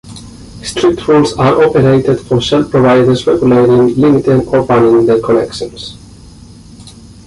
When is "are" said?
1.37-1.63